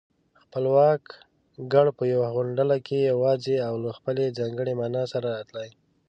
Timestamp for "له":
3.83-3.89